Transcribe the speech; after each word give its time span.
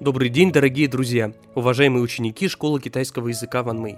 Добрый 0.00 0.28
день, 0.28 0.50
дорогие 0.50 0.88
друзья, 0.88 1.32
уважаемые 1.54 2.02
ученики 2.02 2.48
школы 2.48 2.80
китайского 2.80 3.28
языка 3.28 3.62
Ван 3.62 3.78
Мэй. 3.78 3.96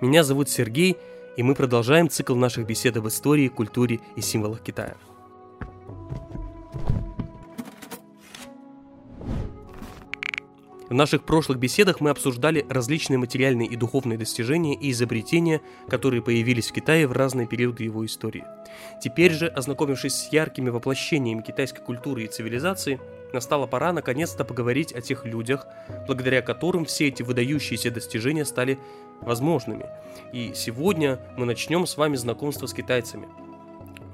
Меня 0.00 0.24
зовут 0.24 0.50
Сергей, 0.50 0.96
и 1.36 1.42
мы 1.44 1.54
продолжаем 1.54 2.10
цикл 2.10 2.34
наших 2.34 2.66
бесед 2.66 2.96
об 2.96 3.06
истории, 3.06 3.46
культуре 3.46 4.00
и 4.16 4.20
символах 4.20 4.60
Китая. 4.60 4.96
В 10.88 10.94
наших 10.94 11.24
прошлых 11.24 11.58
беседах 11.58 12.00
мы 12.00 12.10
обсуждали 12.10 12.66
различные 12.68 13.18
материальные 13.18 13.68
и 13.68 13.76
духовные 13.76 14.18
достижения 14.18 14.74
и 14.74 14.90
изобретения, 14.90 15.60
которые 15.88 16.22
появились 16.22 16.70
в 16.70 16.72
Китае 16.72 17.06
в 17.06 17.12
разные 17.12 17.46
периоды 17.46 17.84
его 17.84 18.04
истории. 18.04 18.44
Теперь 19.02 19.32
же, 19.32 19.46
ознакомившись 19.46 20.14
с 20.14 20.32
яркими 20.32 20.70
воплощениями 20.70 21.42
китайской 21.42 21.82
культуры 21.82 22.24
и 22.24 22.28
цивилизации, 22.28 23.00
настала 23.32 23.66
пора 23.66 23.92
наконец-то 23.92 24.44
поговорить 24.44 24.92
о 24.92 25.00
тех 25.00 25.24
людях, 25.24 25.66
благодаря 26.06 26.42
которым 26.42 26.84
все 26.84 27.08
эти 27.08 27.22
выдающиеся 27.22 27.90
достижения 27.90 28.44
стали 28.44 28.78
возможными. 29.20 29.86
И 30.32 30.52
сегодня 30.54 31.18
мы 31.36 31.46
начнем 31.46 31.86
с 31.86 31.96
вами 31.96 32.16
знакомство 32.16 32.66
с 32.66 32.74
китайцами. 32.74 33.28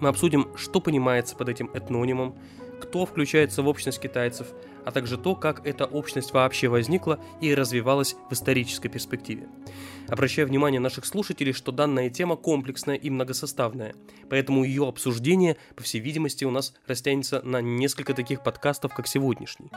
Мы 0.03 0.09
обсудим, 0.09 0.49
что 0.57 0.81
понимается 0.81 1.37
под 1.37 1.49
этим 1.49 1.71
этнонимом, 1.75 2.37
кто 2.81 3.07
включается 3.07 3.63
в 3.63 3.69
общность 3.69 4.01
китайцев, 4.01 4.49
а 4.85 4.91
также 4.91 5.17
то, 5.17 5.37
как 5.37 5.65
эта 5.65 5.85
общность 5.85 6.33
вообще 6.33 6.67
возникла 6.67 7.21
и 7.41 7.55
развивалась 7.55 8.17
в 8.29 8.33
исторической 8.33 8.89
перспективе. 8.89 9.47
Обращаю 10.09 10.49
внимание 10.49 10.81
наших 10.81 11.07
слушателей, 11.07 11.53
что 11.53 11.71
данная 11.71 12.11
тема 12.11 12.35
комплексная 12.35 12.97
и 12.97 13.11
многосоставная, 13.11 13.95
поэтому 14.29 14.65
ее 14.65 14.89
обсуждение, 14.89 15.57
по 15.77 15.85
всей 15.85 16.01
видимости, 16.01 16.45
у 16.45 16.51
нас 16.51 16.75
растянется 16.89 17.41
на 17.43 17.61
несколько 17.61 18.13
таких 18.13 18.43
подкастов, 18.43 18.93
как 18.95 19.07
сегодняшний. 19.07 19.71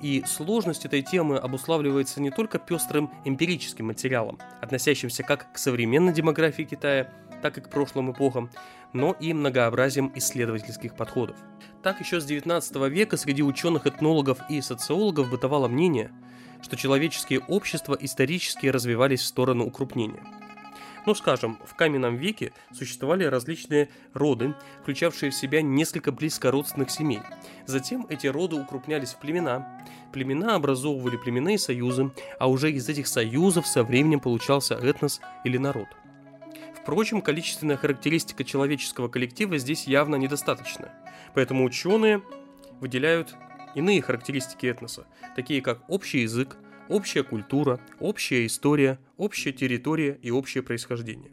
И 0.00 0.24
сложность 0.26 0.86
этой 0.86 1.02
темы 1.02 1.36
обуславливается 1.36 2.22
не 2.22 2.30
только 2.30 2.58
пестрым 2.58 3.10
эмпирическим 3.26 3.88
материалом, 3.88 4.38
относящимся 4.62 5.24
как 5.24 5.52
к 5.52 5.58
современной 5.58 6.14
демографии 6.14 6.62
Китая, 6.62 7.12
так 7.42 7.58
и 7.58 7.60
к 7.60 7.70
прошлым 7.70 8.12
эпохам, 8.12 8.50
но 8.92 9.16
и 9.20 9.32
многообразием 9.32 10.12
исследовательских 10.14 10.94
подходов. 10.94 11.36
Так 11.82 12.00
еще 12.00 12.20
с 12.20 12.24
19 12.24 12.76
века 12.90 13.16
среди 13.16 13.42
ученых-этнологов 13.42 14.38
и 14.48 14.60
социологов 14.60 15.30
бытовало 15.30 15.68
мнение, 15.68 16.10
что 16.62 16.76
человеческие 16.76 17.40
общества 17.40 17.96
исторически 18.00 18.66
развивались 18.66 19.20
в 19.20 19.26
сторону 19.26 19.66
укрупнения. 19.66 20.22
Ну, 21.06 21.14
скажем, 21.14 21.58
в 21.64 21.74
каменном 21.74 22.16
веке 22.16 22.52
существовали 22.72 23.24
различные 23.24 23.88
роды, 24.12 24.54
включавшие 24.82 25.30
в 25.30 25.34
себя 25.34 25.62
несколько 25.62 26.12
близкородственных 26.12 26.90
семей. 26.90 27.20
Затем 27.66 28.06
эти 28.10 28.26
роды 28.26 28.56
укрупнялись 28.56 29.14
в 29.14 29.18
племена. 29.18 29.66
Племена 30.12 30.56
образовывали 30.56 31.16
племенные 31.16 31.58
союзы, 31.58 32.10
а 32.38 32.50
уже 32.50 32.72
из 32.72 32.88
этих 32.88 33.06
союзов 33.06 33.66
со 33.66 33.84
временем 33.84 34.20
получался 34.20 34.74
этнос 34.74 35.20
или 35.44 35.56
народ– 35.56 35.86
Впрочем, 36.88 37.20
количественная 37.20 37.76
характеристика 37.76 38.44
человеческого 38.44 39.08
коллектива 39.08 39.58
здесь 39.58 39.86
явно 39.86 40.16
недостаточна. 40.16 40.88
Поэтому 41.34 41.64
ученые 41.64 42.22
выделяют 42.80 43.34
иные 43.74 44.00
характеристики 44.00 44.64
этноса, 44.64 45.06
такие 45.36 45.60
как 45.60 45.82
общий 45.90 46.20
язык, 46.20 46.56
общая 46.88 47.24
культура, 47.24 47.78
общая 48.00 48.46
история, 48.46 48.98
общая 49.18 49.52
территория 49.52 50.18
и 50.22 50.30
общее 50.30 50.62
происхождение. 50.62 51.30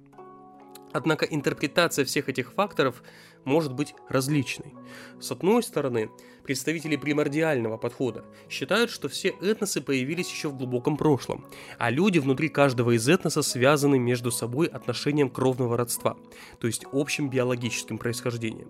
Однако 0.95 1.25
интерпретация 1.25 2.05
всех 2.05 2.29
этих 2.29 2.53
факторов 2.53 3.03
может 3.43 3.73
быть 3.73 3.93
различной. 4.07 4.73
С 5.19 5.29
одной 5.29 5.61
стороны, 5.61 6.09
представители 6.45 6.95
примордиального 6.95 7.75
подхода 7.75 8.23
считают, 8.49 8.89
что 8.89 9.09
все 9.09 9.35
этносы 9.41 9.81
появились 9.81 10.31
еще 10.31 10.47
в 10.47 10.57
глубоком 10.57 10.95
прошлом, 10.95 11.43
а 11.77 11.89
люди 11.89 12.19
внутри 12.19 12.47
каждого 12.47 12.95
из 12.95 13.09
этноса 13.09 13.41
связаны 13.41 13.99
между 13.99 14.31
собой 14.31 14.67
отношением 14.67 15.29
кровного 15.29 15.75
родства, 15.75 16.15
то 16.61 16.67
есть 16.67 16.85
общим 16.93 17.29
биологическим 17.29 17.97
происхождением. 17.97 18.69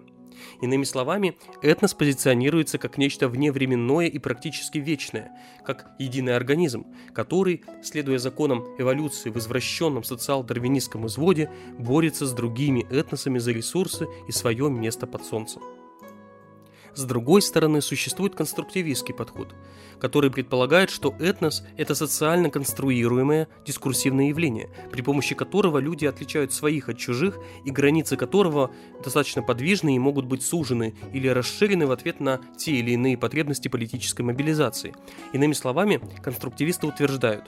Иными 0.61 0.83
словами, 0.83 1.37
этнос 1.61 1.93
позиционируется 1.93 2.77
как 2.77 2.97
нечто 2.97 3.27
вневременное 3.27 4.07
и 4.07 4.19
практически 4.19 4.77
вечное, 4.77 5.31
как 5.65 5.91
единый 5.99 6.35
организм, 6.35 6.85
который, 7.13 7.63
следуя 7.83 8.17
законам 8.17 8.65
эволюции 8.77 9.29
в 9.29 9.37
извращенном 9.37 10.03
социал-дарвинистском 10.03 11.07
изводе, 11.07 11.49
борется 11.77 12.25
с 12.25 12.33
другими 12.33 12.85
этносами 12.89 13.39
за 13.39 13.51
ресурсы 13.51 14.07
и 14.27 14.31
свое 14.31 14.69
место 14.69 15.07
под 15.07 15.25
солнцем. 15.25 15.61
С 16.95 17.03
другой 17.03 17.41
стороны, 17.41 17.81
существует 17.81 18.35
конструктивистский 18.35 19.13
подход, 19.13 19.53
который 19.99 20.31
предполагает, 20.31 20.89
что 20.89 21.13
этнос– 21.19 21.61
это 21.77 21.93
социально 21.93 22.49
конструируемое 22.49 23.49
дискурсивное 23.65 24.29
явление, 24.29 24.69
при 24.93 25.01
помощи 25.01 25.35
которого 25.35 25.79
люди 25.79 26.05
отличают 26.05 26.53
своих 26.53 26.87
от 26.87 26.97
чужих 26.97 27.37
и 27.65 27.71
границы 27.71 28.15
которого 28.15 28.71
достаточно 29.03 29.43
подвижны 29.43 29.93
и 29.93 29.99
могут 29.99 30.25
быть 30.25 30.41
сужены 30.41 30.95
или 31.11 31.27
расширены 31.27 31.85
в 31.85 31.91
ответ 31.91 32.21
на 32.21 32.39
те 32.57 32.71
или 32.71 32.91
иные 32.91 33.17
потребности 33.17 33.67
политической 33.67 34.21
мобилизации. 34.21 34.95
Иными 35.33 35.53
словами, 35.53 35.99
конструктивисты 36.23 36.87
утверждают, 36.87 37.43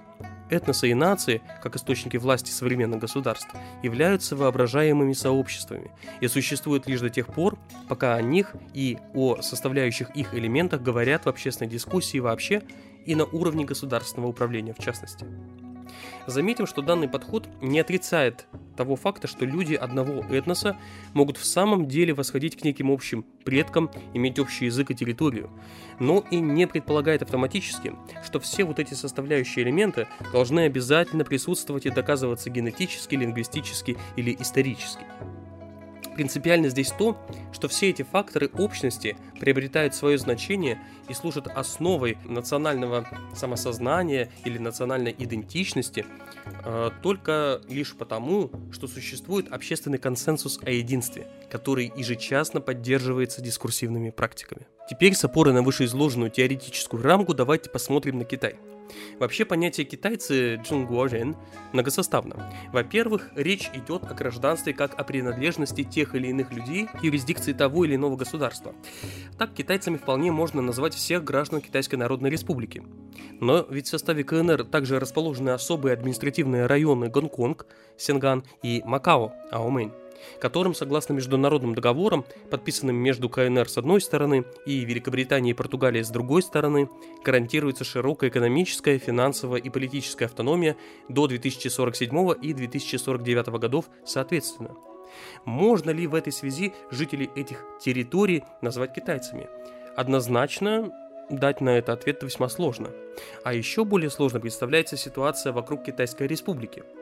Этносы 0.49 0.89
и 0.89 0.93
нации, 0.93 1.41
как 1.61 1.75
источники 1.75 2.17
власти 2.17 2.51
современных 2.51 2.99
государств, 2.99 3.49
являются 3.83 4.35
воображаемыми 4.35 5.13
сообществами 5.13 5.91
и 6.21 6.27
существуют 6.27 6.87
лишь 6.87 7.01
до 7.01 7.09
тех 7.09 7.27
пор, 7.27 7.57
пока 7.89 8.15
о 8.15 8.21
них 8.21 8.55
и 8.73 8.97
о 9.13 9.41
составляющих 9.41 10.09
их 10.15 10.33
элементах 10.33 10.81
говорят 10.81 11.25
в 11.25 11.29
общественной 11.29 11.69
дискуссии 11.69 12.19
вообще 12.19 12.63
и 13.05 13.15
на 13.15 13.25
уровне 13.25 13.65
государственного 13.65 14.29
управления 14.29 14.73
в 14.73 14.79
частности. 14.83 15.25
Заметим, 16.25 16.67
что 16.67 16.81
данный 16.81 17.07
подход 17.07 17.47
не 17.61 17.79
отрицает 17.79 18.47
того 18.75 18.95
факта, 18.95 19.27
что 19.27 19.45
люди 19.45 19.73
одного 19.73 20.23
этноса 20.29 20.77
могут 21.13 21.37
в 21.37 21.45
самом 21.45 21.87
деле 21.87 22.13
восходить 22.13 22.57
к 22.57 22.63
неким 22.63 22.91
общим 22.91 23.23
предкам, 23.43 23.89
иметь 24.13 24.39
общий 24.39 24.65
язык 24.65 24.91
и 24.91 24.95
территорию, 24.95 25.49
но 25.99 26.23
и 26.31 26.39
не 26.39 26.67
предполагает 26.67 27.21
автоматически, 27.21 27.93
что 28.23 28.39
все 28.39 28.63
вот 28.63 28.79
эти 28.79 28.93
составляющие 28.93 29.65
элементы 29.65 30.07
должны 30.31 30.61
обязательно 30.61 31.23
присутствовать 31.25 31.85
и 31.85 31.89
доказываться 31.89 32.49
генетически, 32.49 33.15
лингвистически 33.15 33.97
или 34.15 34.35
исторически. 34.39 35.03
Принципиально 36.17 36.69
здесь 36.69 36.91
то, 36.97 37.15
что 37.53 37.67
все 37.67 37.91
эти 37.91 38.01
факторы 38.01 38.49
общности 38.57 39.15
приобретают 39.39 39.93
свое 39.93 40.17
значение 40.17 40.81
и 41.07 41.13
служат 41.13 41.45
основой 41.45 42.17
национального 42.25 43.07
самосознания 43.35 44.31
или 44.43 44.57
национальной 44.57 45.15
идентичности 45.15 46.07
э, 46.65 46.89
только 47.03 47.61
лишь 47.69 47.93
потому, 47.95 48.49
что 48.71 48.87
существует 48.87 49.53
общественный 49.53 49.99
консенсус 49.99 50.59
о 50.63 50.71
единстве, 50.71 51.27
который 51.51 51.93
ежечасно 51.95 52.61
поддерживается 52.61 53.43
дискурсивными 53.43 54.09
практиками. 54.09 54.65
Теперь 54.89 55.13
с 55.13 55.23
опорой 55.23 55.53
на 55.53 55.61
вышеизложенную 55.61 56.31
теоретическую 56.31 57.03
рамку 57.03 57.35
давайте 57.35 57.69
посмотрим 57.69 58.17
на 58.17 58.25
Китай– 58.25 58.55
Вообще 59.19 59.45
понятие 59.45 59.85
китайцы 59.85 60.55
джунгуорен 60.55 61.35
многосоставно. 61.73 62.51
Во-первых, 62.71 63.31
речь 63.35 63.69
идет 63.73 64.03
о 64.03 64.13
гражданстве 64.13 64.73
как 64.73 64.99
о 64.99 65.03
принадлежности 65.03 65.83
тех 65.83 66.15
или 66.15 66.27
иных 66.27 66.51
людей 66.51 66.87
к 66.87 67.03
юрисдикции 67.03 67.53
того 67.53 67.85
или 67.85 67.95
иного 67.95 68.15
государства. 68.15 68.73
Так 69.37 69.53
китайцами 69.53 69.97
вполне 69.97 70.31
можно 70.31 70.61
назвать 70.61 70.93
всех 70.93 71.23
граждан 71.23 71.61
Китайской 71.61 71.95
Народной 71.95 72.29
Республики. 72.29 72.83
Но 73.39 73.65
ведь 73.69 73.87
в 73.87 73.89
составе 73.89 74.23
КНР 74.23 74.65
также 74.65 74.99
расположены 74.99 75.51
особые 75.51 75.93
административные 75.93 76.65
районы 76.65 77.09
Гонконг, 77.09 77.67
Сенган 77.97 78.43
и 78.63 78.81
Макао, 78.85 79.33
Аомэнь 79.51 79.91
которым, 80.39 80.73
согласно 80.73 81.13
международным 81.13 81.75
договорам, 81.75 82.25
подписанным 82.49 82.95
между 82.95 83.29
КНР 83.29 83.69
с 83.69 83.77
одной 83.77 84.01
стороны 84.01 84.45
и 84.65 84.85
Великобританией 84.85 85.51
и 85.51 85.55
Португалией 85.55 86.03
с 86.03 86.09
другой 86.09 86.41
стороны, 86.41 86.89
гарантируется 87.23 87.83
широкая 87.83 88.29
экономическая, 88.29 88.97
финансовая 88.97 89.59
и 89.59 89.69
политическая 89.69 90.25
автономия 90.25 90.75
до 91.09 91.27
2047 91.27 92.33
и 92.41 92.53
2049 92.53 93.47
годов 93.59 93.85
соответственно. 94.05 94.75
Можно 95.45 95.91
ли 95.91 96.05
в 96.07 96.15
этой 96.15 96.33
связи 96.33 96.73
жителей 96.91 97.29
этих 97.35 97.63
территорий 97.79 98.43
назвать 98.61 98.93
китайцами? 98.93 99.47
Однозначно 99.95 100.91
дать 101.29 101.61
на 101.61 101.77
это 101.77 101.93
ответ 101.93 102.23
весьма 102.23 102.49
сложно. 102.49 102.89
А 103.43 103.53
еще 103.53 103.83
более 103.83 104.09
сложно 104.09 104.39
представляется 104.39 104.97
ситуация 104.97 105.53
вокруг 105.53 105.83
Китайской 105.83 106.27
Республики– 106.27 106.83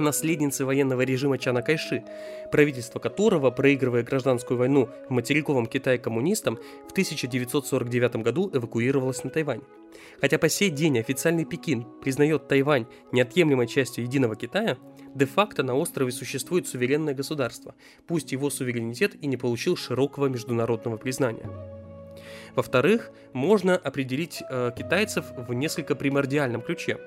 наследницы 0.00 0.64
военного 0.64 1.02
режима 1.02 1.38
Чана 1.38 1.62
Кайши, 1.62 2.04
правительство 2.50 2.98
которого, 2.98 3.50
проигрывая 3.50 4.02
гражданскую 4.02 4.58
войну 4.58 4.88
в 5.08 5.12
материковом 5.12 5.66
Китае 5.66 5.98
коммунистам, 5.98 6.58
в 6.88 6.92
1949 6.92 8.16
году 8.16 8.50
эвакуировалось 8.52 9.24
на 9.24 9.30
Тайвань. 9.30 9.62
Хотя 10.20 10.38
по 10.38 10.48
сей 10.48 10.70
день 10.70 10.98
официальный 10.98 11.44
Пекин 11.44 11.86
признает 12.02 12.48
Тайвань 12.48 12.86
неотъемлемой 13.12 13.66
частью 13.66 14.04
единого 14.04 14.36
Китая, 14.36 14.76
де-факто 15.14 15.62
на 15.62 15.74
острове 15.74 16.12
существует 16.12 16.66
суверенное 16.66 17.14
государство, 17.14 17.74
пусть 18.06 18.32
его 18.32 18.50
суверенитет 18.50 19.16
и 19.20 19.26
не 19.26 19.36
получил 19.36 19.76
широкого 19.76 20.26
международного 20.26 20.96
признания. 20.96 21.48
Во-вторых, 22.54 23.10
можно 23.32 23.76
определить 23.76 24.42
э, 24.48 24.72
китайцев 24.76 25.26
в 25.36 25.52
несколько 25.54 25.94
примордиальном 25.94 26.60
ключе, 26.60 26.98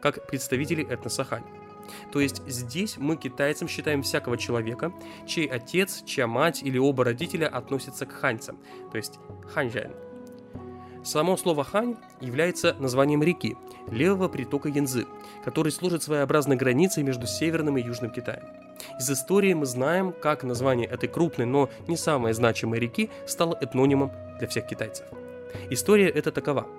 как 0.00 0.26
представители 0.28 0.86
этноса 0.88 1.24
Хань. 1.24 1.44
То 2.12 2.20
есть 2.20 2.42
здесь 2.46 2.96
мы 2.98 3.16
китайцам 3.16 3.68
считаем 3.68 4.02
всякого 4.02 4.36
человека, 4.36 4.92
чей 5.26 5.46
отец, 5.46 6.02
чья 6.04 6.26
мать 6.26 6.62
или 6.62 6.78
оба 6.78 7.04
родителя 7.04 7.48
относятся 7.48 8.06
к 8.06 8.12
ханьцам, 8.12 8.58
то 8.90 8.96
есть 8.98 9.18
ханьжэн. 9.52 9.92
Само 11.04 11.36
слово 11.36 11.64
«хань» 11.64 11.96
является 12.20 12.76
названием 12.78 13.24
реки, 13.24 13.56
левого 13.90 14.28
притока 14.28 14.68
Янзы, 14.68 15.06
который 15.44 15.72
служит 15.72 16.04
своеобразной 16.04 16.54
границей 16.54 17.02
между 17.02 17.26
Северным 17.26 17.76
и 17.76 17.82
Южным 17.82 18.12
Китаем. 18.12 18.44
Из 19.00 19.10
истории 19.10 19.52
мы 19.52 19.66
знаем, 19.66 20.12
как 20.12 20.44
название 20.44 20.86
этой 20.86 21.08
крупной, 21.08 21.46
но 21.46 21.70
не 21.88 21.96
самой 21.96 22.34
значимой 22.34 22.78
реки 22.78 23.10
стало 23.26 23.58
этнонимом 23.60 24.12
для 24.38 24.46
всех 24.46 24.66
китайцев. 24.66 25.06
История 25.70 26.08
эта 26.08 26.30
такова– 26.30 26.68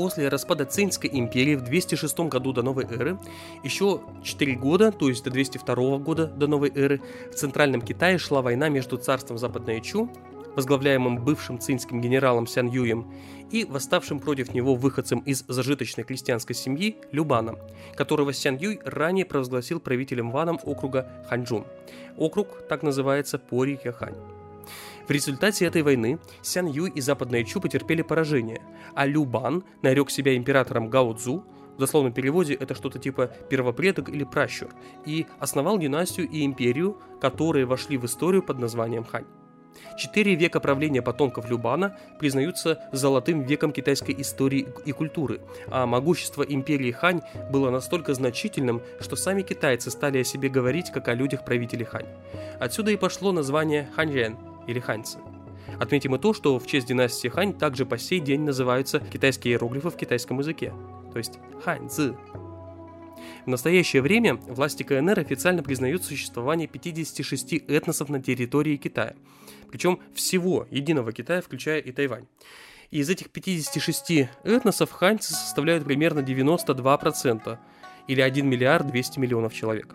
после 0.00 0.28
распада 0.28 0.64
Цинской 0.64 1.10
империи 1.12 1.56
в 1.56 1.60
206 1.60 2.20
году 2.20 2.54
до 2.54 2.62
новой 2.62 2.86
эры, 2.86 3.18
еще 3.62 4.00
4 4.22 4.54
года, 4.54 4.92
то 4.92 5.10
есть 5.10 5.22
до 5.24 5.30
202 5.30 5.98
года 5.98 6.26
до 6.26 6.46
новой 6.46 6.72
эры, 6.74 7.02
в 7.30 7.34
Центральном 7.34 7.82
Китае 7.82 8.16
шла 8.16 8.40
война 8.40 8.70
между 8.70 8.96
царством 8.96 9.36
Западной 9.36 9.82
Чу, 9.82 10.10
возглавляемым 10.56 11.22
бывшим 11.22 11.58
цинским 11.58 12.00
генералом 12.00 12.46
Сян 12.46 12.68
Юем, 12.68 13.12
и 13.50 13.66
восставшим 13.66 14.20
против 14.20 14.54
него 14.54 14.74
выходцем 14.74 15.18
из 15.18 15.44
зажиточной 15.46 16.04
крестьянской 16.04 16.56
семьи 16.56 16.96
Любаном, 17.12 17.58
которого 17.94 18.32
Сян 18.32 18.56
Юй 18.56 18.80
ранее 18.86 19.26
провозгласил 19.26 19.80
правителем 19.80 20.30
Ваном 20.30 20.58
округа 20.62 21.10
Ханчжун. 21.28 21.66
Округ 22.16 22.66
так 22.70 22.82
называется 22.82 23.38
по 23.38 23.64
реке 23.64 23.92
Хань. 23.92 24.16
В 25.10 25.12
результате 25.12 25.66
этой 25.66 25.82
войны 25.82 26.20
Сян 26.40 26.68
Юй 26.68 26.88
и 26.88 27.00
Западная 27.00 27.42
Чу 27.42 27.60
потерпели 27.60 28.00
поражение, 28.00 28.62
а 28.94 29.06
Лю 29.06 29.24
Бан 29.24 29.64
нарек 29.82 30.08
себя 30.08 30.36
императором 30.36 30.88
Гао 30.88 31.14
Цзу, 31.14 31.44
в 31.74 31.80
дословном 31.80 32.12
переводе 32.12 32.54
это 32.54 32.76
что-то 32.76 33.00
типа 33.00 33.26
первопредок 33.48 34.08
или 34.08 34.22
пращур, 34.22 34.68
и 35.04 35.26
основал 35.40 35.78
династию 35.78 36.28
и 36.28 36.46
империю, 36.46 36.96
которые 37.20 37.66
вошли 37.66 37.96
в 37.96 38.04
историю 38.04 38.44
под 38.44 38.60
названием 38.60 39.02
Хань. 39.02 39.24
Четыре 39.98 40.36
века 40.36 40.60
правления 40.60 41.02
потомков 41.02 41.50
Любана 41.50 41.98
признаются 42.20 42.80
золотым 42.92 43.42
веком 43.42 43.72
китайской 43.72 44.14
истории 44.16 44.68
и 44.84 44.92
культуры, 44.92 45.40
а 45.72 45.86
могущество 45.86 46.44
империи 46.44 46.92
Хань 46.92 47.22
было 47.50 47.70
настолько 47.70 48.14
значительным, 48.14 48.80
что 49.00 49.16
сами 49.16 49.42
китайцы 49.42 49.90
стали 49.90 50.18
о 50.18 50.24
себе 50.24 50.48
говорить 50.48 50.92
как 50.92 51.08
о 51.08 51.14
людях 51.14 51.44
правителей 51.44 51.84
Хань. 51.84 52.06
Отсюда 52.60 52.92
и 52.92 52.96
пошло 52.96 53.32
название 53.32 53.88
Ханьжэн 53.96 54.36
или 54.66 54.80
ханьцы. 54.80 55.18
Отметим 55.78 56.14
и 56.14 56.18
то, 56.18 56.34
что 56.34 56.58
в 56.58 56.66
честь 56.66 56.86
династии 56.86 57.28
Хань 57.28 57.54
также 57.54 57.86
по 57.86 57.98
сей 57.98 58.20
день 58.20 58.42
называются 58.42 59.00
китайские 59.00 59.54
иероглифы 59.54 59.90
в 59.90 59.96
китайском 59.96 60.38
языке, 60.38 60.72
то 61.12 61.18
есть 61.18 61.38
ханьцзы. 61.62 62.16
В 63.44 63.48
настоящее 63.48 64.02
время 64.02 64.36
власти 64.36 64.82
КНР 64.82 65.18
официально 65.18 65.62
признают 65.62 66.04
существование 66.04 66.66
56 66.66 67.54
этносов 67.68 68.08
на 68.08 68.22
территории 68.22 68.76
Китая, 68.76 69.14
причем 69.70 70.00
всего 70.14 70.66
единого 70.70 71.12
Китая, 71.12 71.40
включая 71.40 71.80
и 71.80 71.92
Тайвань. 71.92 72.26
И 72.90 72.98
из 72.98 73.08
этих 73.08 73.30
56 73.30 74.28
этносов 74.42 74.90
ханьцы 74.90 75.32
составляют 75.32 75.84
примерно 75.84 76.20
92%, 76.20 77.58
или 78.08 78.20
1 78.20 78.48
миллиард 78.48 78.88
200 78.88 79.18
миллионов 79.18 79.54
человек. 79.54 79.94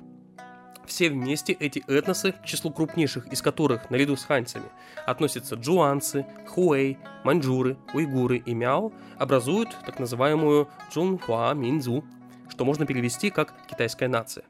Все 0.88 1.10
вместе 1.10 1.54
эти 1.54 1.84
этносы, 1.88 2.34
к 2.34 2.46
числу 2.46 2.72
крупнейших 2.72 3.28
из 3.28 3.42
которых, 3.42 3.90
наряду 3.90 4.16
с 4.16 4.24
ханьцами, 4.24 4.70
относятся 5.06 5.56
джуанцы, 5.56 6.26
хуэй, 6.48 6.98
маньчжуры, 7.24 7.78
уйгуры 7.94 8.38
и 8.38 8.54
мяо, 8.54 8.92
образуют 9.18 9.70
так 9.86 10.00
называемую 10.00 10.70
Джунхуа 10.94 11.54
Минзу, 11.54 12.06
что 12.50 12.66
можно 12.66 12.86
перевести 12.86 13.30
как 13.30 13.54
«китайская 13.68 14.08
нация». 14.08 14.46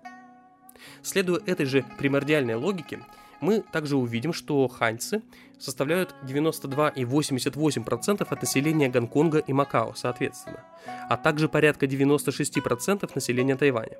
Следуя 1.01 1.41
этой 1.45 1.65
же 1.65 1.85
примордиальной 1.97 2.55
логике, 2.55 2.99
мы 3.41 3.61
также 3.61 3.95
увидим, 3.95 4.33
что 4.33 4.67
ханьцы 4.67 5.21
составляют 5.59 6.15
92,88% 6.23 8.27
от 8.27 8.41
населения 8.41 8.89
Гонконга 8.89 9.39
и 9.39 9.53
Макао, 9.53 9.93
соответственно, 9.95 10.63
а 11.09 11.17
также 11.17 11.47
порядка 11.47 11.85
96% 11.85 13.11
населения 13.13 13.55
Тайваня. 13.55 13.97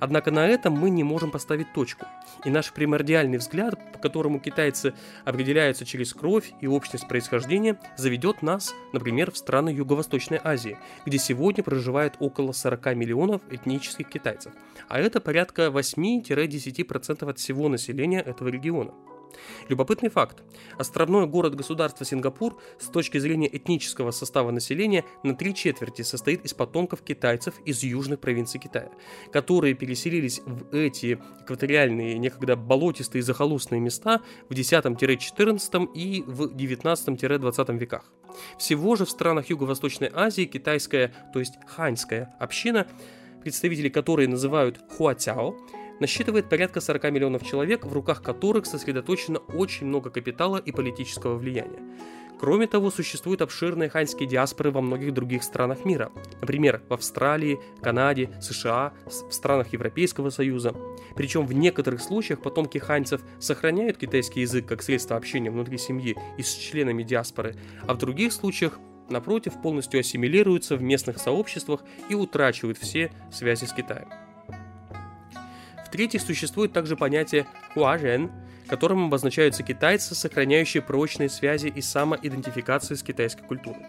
Однако 0.00 0.30
на 0.30 0.46
этом 0.46 0.74
мы 0.74 0.90
не 0.90 1.04
можем 1.04 1.30
поставить 1.30 1.72
точку. 1.72 2.06
И 2.44 2.50
наш 2.50 2.72
примордиальный 2.72 3.38
взгляд, 3.38 3.92
по 3.92 3.98
которому 3.98 4.40
китайцы 4.40 4.94
определяются 5.24 5.84
через 5.84 6.12
кровь 6.12 6.52
и 6.60 6.66
общность 6.66 7.08
происхождения, 7.08 7.78
заведет 7.96 8.42
нас, 8.42 8.74
например, 8.92 9.30
в 9.30 9.36
страны 9.36 9.70
Юго-Восточной 9.70 10.40
Азии, 10.42 10.78
где 11.06 11.18
сегодня 11.18 11.62
проживает 11.64 12.14
около 12.18 12.52
40 12.52 12.94
миллионов 12.96 13.42
этнических 13.50 14.08
китайцев. 14.08 14.52
А 14.88 14.98
это 14.98 15.20
порядка 15.20 15.66
8-10% 15.66 17.28
от 17.28 17.38
всего 17.38 17.68
населения 17.68 18.20
этого 18.20 18.48
региона. 18.48 18.92
Любопытный 19.68 20.10
факт. 20.10 20.42
Островной 20.78 21.26
город-государство 21.26 22.04
Сингапур 22.04 22.60
с 22.78 22.86
точки 22.86 23.18
зрения 23.18 23.48
этнического 23.54 24.10
состава 24.10 24.50
населения 24.50 25.04
на 25.22 25.34
три 25.34 25.54
четверти 25.54 26.02
состоит 26.02 26.44
из 26.44 26.54
потомков 26.54 27.02
китайцев 27.02 27.54
из 27.64 27.82
южных 27.82 28.20
провинций 28.20 28.60
Китая, 28.60 28.90
которые 29.32 29.74
переселились 29.74 30.40
в 30.44 30.74
эти 30.74 31.18
экваториальные, 31.42 32.18
некогда 32.18 32.56
болотистые 32.56 33.22
захолустные 33.22 33.80
места 33.80 34.20
в 34.48 34.52
10-14 34.52 35.92
и 35.94 36.22
в 36.26 36.54
19-20 36.54 37.78
веках. 37.78 38.04
Всего 38.58 38.96
же 38.96 39.04
в 39.04 39.10
странах 39.10 39.50
Юго-Восточной 39.50 40.10
Азии 40.12 40.44
китайская, 40.44 41.12
то 41.32 41.38
есть 41.38 41.54
ханьская 41.66 42.34
община, 42.38 42.86
представители 43.42 43.88
которой 43.88 44.26
называют 44.26 44.80
хуатяо, 44.96 45.54
насчитывает 46.04 46.50
порядка 46.50 46.82
40 46.82 47.10
миллионов 47.12 47.46
человек, 47.46 47.86
в 47.86 47.92
руках 47.94 48.22
которых 48.22 48.66
сосредоточено 48.66 49.38
очень 49.38 49.86
много 49.86 50.10
капитала 50.10 50.58
и 50.58 50.70
политического 50.70 51.38
влияния. 51.38 51.80
Кроме 52.38 52.66
того, 52.66 52.90
существуют 52.90 53.40
обширные 53.40 53.88
ханьские 53.88 54.28
диаспоры 54.28 54.70
во 54.70 54.82
многих 54.82 55.14
других 55.14 55.42
странах 55.42 55.86
мира. 55.86 56.12
Например, 56.42 56.82
в 56.90 56.92
Австралии, 56.92 57.58
Канаде, 57.80 58.28
США, 58.42 58.92
в 59.06 59.32
странах 59.32 59.72
Европейского 59.72 60.28
Союза. 60.28 60.74
Причем 61.16 61.46
в 61.46 61.54
некоторых 61.54 62.02
случаях 62.02 62.42
потомки 62.42 62.76
ханьцев 62.76 63.22
сохраняют 63.38 63.96
китайский 63.96 64.42
язык 64.42 64.66
как 64.66 64.82
средство 64.82 65.16
общения 65.16 65.50
внутри 65.50 65.78
семьи 65.78 66.18
и 66.36 66.42
с 66.42 66.52
членами 66.52 67.02
диаспоры, 67.02 67.56
а 67.86 67.94
в 67.94 67.98
других 67.98 68.34
случаях 68.34 68.78
напротив, 69.08 69.54
полностью 69.62 70.00
ассимилируются 70.00 70.76
в 70.76 70.82
местных 70.82 71.18
сообществах 71.18 71.82
и 72.10 72.14
утрачивают 72.14 72.76
все 72.76 73.10
связи 73.32 73.64
с 73.64 73.72
Китаем. 73.72 74.08
В-третьих, 75.94 76.22
существует 76.22 76.72
также 76.72 76.96
понятие 76.96 77.46
«хуажен», 77.72 78.32
которым 78.66 79.06
обозначаются 79.06 79.62
китайцы, 79.62 80.16
сохраняющие 80.16 80.82
прочные 80.82 81.28
связи 81.28 81.68
и 81.68 81.80
самоидентификацию 81.80 82.96
с 82.96 83.02
китайской 83.04 83.44
культурой. 83.44 83.86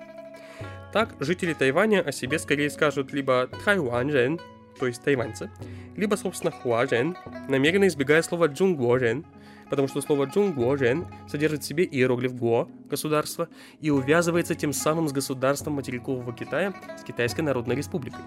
Так, 0.94 1.16
жители 1.20 1.54
Тайваня 1.54 2.02
о 2.02 2.12
себе 2.12 2.38
скорее 2.38 2.70
скажут 2.70 3.12
либо 3.12 3.50
«тайванжен», 3.66 4.40
то 4.80 4.86
есть 4.86 5.02
тайваньцы, 5.02 5.50
либо, 5.96 6.14
собственно, 6.14 6.52
«хуажен», 6.52 7.18
намеренно 7.50 7.88
избегая 7.88 8.22
слова 8.22 8.50
«джунгуожен», 8.50 9.26
потому 9.72 9.88
что 9.88 10.00
слово 10.00 10.26
«джунгуожен» 10.26 11.08
содержит 11.28 11.64
в 11.64 11.66
себе 11.66 11.86
иероглиф 11.86 12.36
«го»– 12.36 12.70
государство 12.88 13.50
и 13.82 13.90
увязывается 13.90 14.54
тем 14.54 14.74
самым 14.74 15.08
с 15.08 15.12
государством 15.12 15.74
материкового 15.74 16.34
Китая, 16.34 16.76
с 17.00 17.04
Китайской 17.04 17.42
Народной 17.42 17.76
Республикой. 17.76 18.22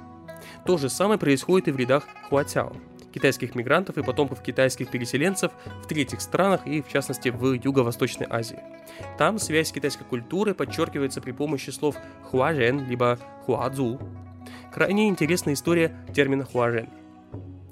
То 0.66 0.78
же 0.78 0.90
самое 0.90 1.20
происходит 1.20 1.68
и 1.68 1.70
в 1.70 1.76
рядах 1.76 2.08
хуатяо– 2.28 2.73
китайских 3.12 3.54
мигрантов 3.54 3.98
и 3.98 4.02
потомков 4.02 4.42
китайских 4.42 4.90
переселенцев 4.90 5.52
в 5.82 5.86
третьих 5.86 6.20
странах 6.20 6.66
и, 6.66 6.82
в 6.82 6.88
частности, 6.88 7.28
в 7.28 7.52
Юго-Восточной 7.52 8.26
Азии. 8.28 8.60
Там 9.16 9.38
связь 9.38 9.72
китайской 9.72 10.04
культуры 10.04 10.54
подчеркивается 10.54 11.20
при 11.20 11.32
помощи 11.32 11.70
слов 11.70 11.96
хуажен 12.24 12.88
либо 12.88 13.18
хуадзу. 13.44 14.00
Крайне 14.72 15.08
интересная 15.08 15.54
история 15.54 15.94
термина 16.14 16.44
хуажен. 16.44 16.88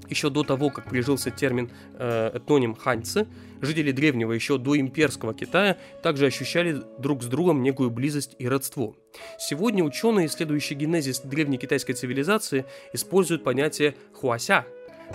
Еще 0.08 0.30
до 0.30 0.44
того, 0.44 0.70
как 0.70 0.88
прижился 0.88 1.30
термин 1.30 1.70
э, 1.94 2.30
этноним 2.34 2.74
ханьцы, 2.74 3.26
жители 3.60 3.90
древнего 3.90 4.32
еще 4.32 4.58
до 4.58 4.78
имперского 4.78 5.34
Китая 5.34 5.78
также 6.02 6.26
ощущали 6.26 6.80
друг 6.98 7.22
с 7.22 7.26
другом 7.26 7.62
некую 7.62 7.90
близость 7.90 8.36
и 8.38 8.46
родство. 8.46 8.96
Сегодня 9.38 9.82
ученые, 9.82 10.26
исследующие 10.26 10.78
генезис 10.78 11.20
древней 11.20 11.58
китайской 11.58 11.94
цивилизации, 11.94 12.66
используют 12.92 13.42
понятие 13.42 13.96
хуася 14.12 14.64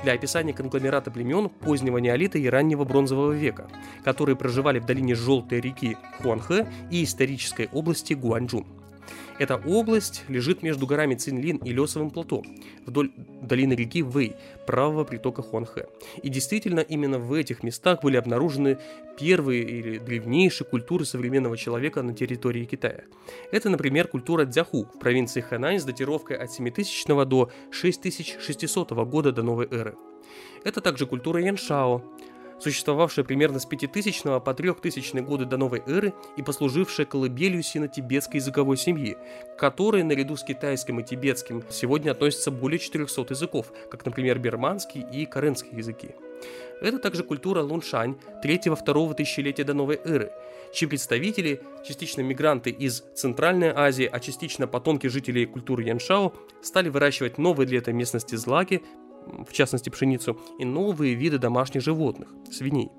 для 0.03 0.13
описания 0.13 0.53
конгломерата 0.53 1.11
племен 1.11 1.49
позднего 1.49 1.97
неолита 1.97 2.37
и 2.37 2.47
раннего 2.47 2.83
бронзового 2.83 3.31
века, 3.31 3.67
которые 4.03 4.35
проживали 4.35 4.79
в 4.79 4.85
долине 4.85 5.15
Желтой 5.15 5.61
реки 5.61 5.97
Хуанхэ 6.21 6.67
и 6.89 7.03
исторической 7.03 7.69
области 7.71 8.13
Гуанчжун. 8.13 8.80
Эта 9.41 9.55
область 9.55 10.23
лежит 10.27 10.61
между 10.61 10.85
горами 10.85 11.15
Цинлин 11.15 11.57
и 11.57 11.73
Лесовым 11.73 12.11
плато, 12.11 12.43
вдоль 12.85 13.11
долины 13.41 13.73
реки 13.73 14.03
Вэй, 14.03 14.35
правого 14.67 15.03
притока 15.03 15.41
Хуанхэ. 15.41 15.87
И 16.21 16.29
действительно, 16.29 16.81
именно 16.81 17.17
в 17.17 17.33
этих 17.33 17.63
местах 17.63 18.03
были 18.03 18.17
обнаружены 18.17 18.77
первые 19.19 19.63
или 19.63 19.97
древнейшие 19.97 20.67
культуры 20.67 21.05
современного 21.05 21.57
человека 21.57 22.03
на 22.03 22.13
территории 22.13 22.65
Китая. 22.65 23.05
Это, 23.51 23.71
например, 23.71 24.07
культура 24.07 24.45
Дзяху 24.45 24.83
в 24.83 24.99
провинции 24.99 25.41
Хэнань 25.41 25.79
с 25.79 25.85
датировкой 25.85 26.37
от 26.37 26.51
7000 26.51 27.25
до 27.25 27.49
6600 27.71 28.91
года 28.91 29.31
до 29.31 29.41
новой 29.41 29.67
эры. 29.71 29.95
Это 30.63 30.81
также 30.81 31.07
культура 31.07 31.41
Яншао, 31.41 32.03
существовавшая 32.61 33.25
примерно 33.25 33.59
с 33.59 33.65
5000 33.65 34.41
по 34.43 34.53
3000 34.53 35.19
годы 35.19 35.45
до 35.45 35.57
новой 35.57 35.81
эры 35.87 36.13
и 36.37 36.43
послужившая 36.43 37.05
колыбелью 37.05 37.63
сино-тибетской 37.63 38.39
языковой 38.39 38.77
семьи, 38.77 39.17
к 39.55 39.59
которой 39.59 40.03
наряду 40.03 40.35
с 40.35 40.43
китайским 40.43 40.99
и 40.99 41.03
тибетским 41.03 41.63
сегодня 41.69 42.11
относятся 42.11 42.51
более 42.51 42.79
400 42.79 43.25
языков, 43.29 43.71
как, 43.89 44.05
например, 44.05 44.39
берманский 44.39 45.05
и 45.11 45.25
каренский 45.25 45.75
языки. 45.75 46.09
Это 46.81 46.97
также 46.97 47.23
культура 47.23 47.61
Луншань 47.61 48.15
третьего-второго 48.41 49.13
тысячелетия 49.13 49.63
до 49.63 49.75
новой 49.75 49.99
эры, 50.03 50.31
чьи 50.73 50.87
представители, 50.87 51.61
частично 51.85 52.21
мигранты 52.21 52.71
из 52.71 53.03
Центральной 53.13 53.69
Азии, 53.69 54.09
а 54.11 54.19
частично 54.19 54.67
потомки 54.67 55.07
жителей 55.07 55.45
культуры 55.45 55.83
Яншао, 55.83 56.33
стали 56.63 56.89
выращивать 56.89 57.37
новые 57.37 57.67
для 57.67 57.77
этой 57.77 57.93
местности 57.93 58.35
злаки, 58.35 58.81
в 59.27 59.53
частности 59.53 59.89
пшеницу, 59.89 60.39
и 60.59 60.65
новые 60.65 61.13
виды 61.13 61.37
домашних 61.37 61.81
животных– 61.81 62.29
свиней. 62.51 62.89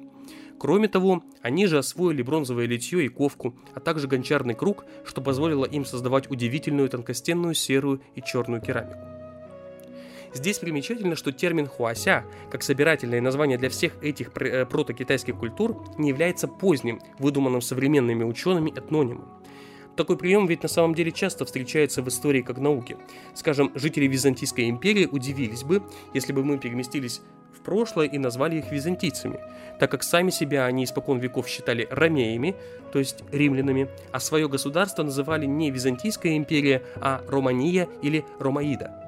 Кроме 0.59 0.87
того, 0.87 1.25
они 1.41 1.67
же 1.67 1.79
освоили 1.79 2.23
бронзовое 2.23 2.67
литье 2.67 3.05
и 3.05 3.09
ковку, 3.09 3.57
а 3.75 3.81
также 3.81 4.07
гончарный 4.07 4.55
круг, 4.55 4.85
что 5.05 5.21
позволило 5.21 5.65
им 5.65 5.85
создавать 5.85 6.31
удивительную 6.31 6.89
тонкостенную 6.89 7.55
серую 7.55 8.01
и 8.15 8.23
черную 8.23 8.63
керамику. 8.63 9.01
Здесь 10.35 10.59
примечательно, 10.59 11.15
что 11.15 11.33
термин 11.33 11.67
хуася, 11.67 12.25
как 12.51 12.63
собирательное 12.63 13.21
название 13.21 13.59
для 13.59 13.69
всех 13.69 14.03
этих 14.03 14.31
э, 14.37 14.65
протокитайских 14.65 15.37
культур, 15.37 15.85
не 15.99 16.09
является 16.09 16.49
поздним, 16.49 17.01
выдуманным 17.19 17.61
современными 17.61 18.25
учеными 18.25 18.71
этнонимом. 18.71 19.42
Такой 19.97 20.17
прием 20.17 20.47
ведь 20.47 20.63
на 20.63 20.69
самом 20.69 20.95
деле 20.95 21.13
часто 21.13 21.45
встречается 21.45 22.03
в 22.03 22.09
истории 22.09 22.43
как 22.43 22.59
науке. 22.59 22.97
Скажем, 23.35 23.73
жители 23.75 24.07
Византийской 24.07 24.71
империи 24.71 25.07
удивились 25.07 25.65
бы, 25.65 25.83
если 26.15 26.33
бы 26.33 26.45
мы 26.45 26.59
переместились 26.59 27.21
в 27.53 27.61
прошлое 27.61 28.07
и 28.07 28.19
назвали 28.19 28.57
их 28.57 28.73
византийцами, 28.73 29.39
так 29.79 29.91
как 29.91 30.03
сами 30.03 30.31
себя 30.31 30.65
они 30.65 30.85
испокон 30.85 31.19
веков 31.19 31.47
считали 31.47 31.87
ромеями, 31.91 32.57
то 32.93 32.99
есть 32.99 33.23
римлянами, 33.31 33.89
а 34.11 34.21
свое 34.21 34.49
государство 34.49 35.03
называли 35.03 35.47
не 35.47 35.71
Византийская 35.71 36.37
империя, 36.37 36.83
а 36.97 37.23
Романия 37.29 37.89
или 38.01 38.25
Ромаида. 38.39 38.99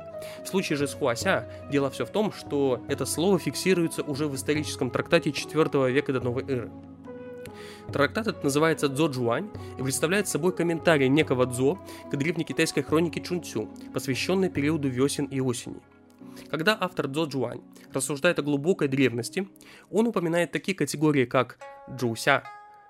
В 0.45 0.49
случае 0.49 0.77
же 0.77 0.87
с 0.87 0.95
Хуася 0.95 1.47
дело 1.71 1.91
все 1.91 2.07
в 2.07 2.11
том, 2.11 2.33
что 2.33 2.83
это 2.89 3.05
слово 3.07 3.39
фиксируется 3.39 4.03
уже 4.03 4.27
в 4.27 4.35
историческом 4.35 4.91
трактате 4.91 5.31
IV 5.31 5.91
века 5.91 6.13
до 6.13 6.21
новой 6.21 6.45
эры. 6.45 6.71
Трактат 7.93 8.27
этот 8.27 8.45
называется 8.45 8.89
Цзо 8.89 9.07
Джуань 9.07 9.51
и 9.79 9.83
представляет 9.83 10.29
собой 10.29 10.55
комментарий 10.55 11.09
некого 11.09 11.47
Цзо 11.47 11.79
к 12.11 12.17
древнекитайской 12.17 12.83
хронике 12.83 13.21
Чунцю, 13.21 13.69
посвященной 13.93 14.51
периоду 14.51 14.89
весен 14.89 15.27
и 15.27 15.41
осени. 15.41 15.81
Когда 16.51 16.77
автор 16.81 17.07
Цзо 17.09 17.25
Джуань 17.25 17.61
рассуждает 17.93 18.39
о 18.39 18.43
глубокой 18.43 18.89
древности, 18.89 19.49
он 19.91 20.07
упоминает 20.07 20.51
такие 20.51 20.77
категории, 20.77 21.25
как 21.25 21.59
Джуся, 21.91 22.43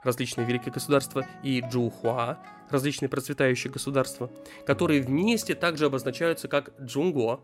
различные 0.02 0.46
великие 0.46 0.72
государства, 0.72 1.26
и 1.42 1.60
Джухуа, 1.60 2.38
различные 2.70 3.08
процветающие 3.08 3.72
государства, 3.72 4.30
которые 4.66 5.02
вместе 5.02 5.54
также 5.54 5.86
обозначаются 5.86 6.48
как 6.48 6.72
Джунго, 6.80 7.40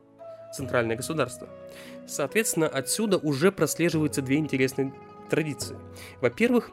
центральное 0.55 0.97
государство. 0.97 1.49
Соответственно, 2.07 2.69
отсюда 2.69 3.19
уже 3.19 3.53
прослеживаются 3.53 4.21
две 4.23 4.37
интересные 4.37 4.93
традиции. 5.29 5.77
Во-первых, 6.21 6.71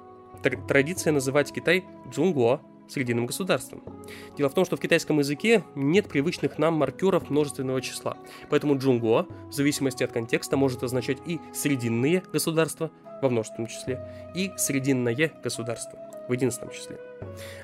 традиция 0.68 1.14
называть 1.14 1.52
Китай 1.52 1.86
Джунгуа, 2.12 2.62
срединным 2.90 3.26
государством. 3.26 3.84
Дело 4.38 4.50
в 4.50 4.54
том, 4.54 4.66
что 4.66 4.78
в 4.78 4.80
китайском 4.80 5.20
языке 5.20 5.64
нет 5.76 6.08
привычных 6.08 6.58
нам 6.58 6.76
маркеров 6.76 7.30
множественного 7.30 7.82
числа, 7.82 8.18
поэтому 8.50 8.78
джунгуа 8.78 9.28
в 9.50 9.54
зависимости 9.54 10.04
от 10.04 10.12
контекста 10.12 10.58
может 10.58 10.84
означать 10.84 11.18
и 11.26 11.40
срединные 11.54 12.24
государства 12.32 12.92
во 13.22 13.30
множественном 13.30 13.68
числе, 13.68 14.00
и 14.36 14.52
срединное 14.58 15.32
государство 15.44 16.00
в 16.28 16.34
единственном 16.34 16.74
числе. 16.74 17.00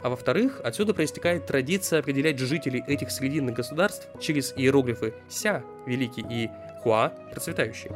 А 0.01 0.09
во-вторых, 0.09 0.61
отсюда 0.63 0.93
проистекает 0.93 1.45
традиция 1.45 1.99
определять 1.99 2.39
жителей 2.39 2.83
этих 2.87 3.11
срединных 3.11 3.55
государств 3.55 4.07
через 4.19 4.53
иероглифы 4.55 5.13
«ся»– 5.27 5.63
великий 5.85 6.25
и 6.29 6.49
Хуа– 6.83 7.13
процветающий. 7.31 7.91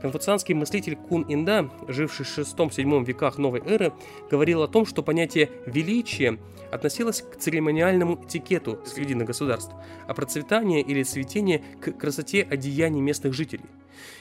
Конфуцианский 0.00 0.54
мыслитель 0.54 0.94
Кун 0.94 1.26
Инда, 1.28 1.68
живший 1.88 2.24
в 2.24 2.38
VI-VII 2.38 3.04
веках 3.04 3.36
новой 3.36 3.60
эры, 3.66 3.92
говорил 4.30 4.62
о 4.62 4.68
том, 4.68 4.86
что 4.86 5.02
понятие 5.02 5.50
«величие» 5.66 6.38
относилось 6.70 7.22
к 7.22 7.36
церемониальному 7.36 8.24
этикету 8.24 8.78
срединных 8.86 9.26
государств, 9.26 9.74
а 10.06 10.14
процветание 10.14 10.82
или 10.82 11.02
цветение– 11.02 11.64
к 11.80 11.90
красоте 11.92 12.46
одеяний 12.48 13.00
местных 13.00 13.34
жителей. 13.34 13.66